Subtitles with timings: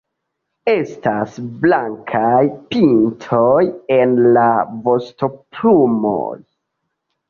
[0.71, 2.39] Estas blankaj
[2.73, 3.63] pintoj
[4.01, 4.51] en la
[4.91, 6.31] vostoplumoj.